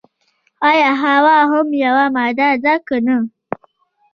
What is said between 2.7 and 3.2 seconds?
که نه.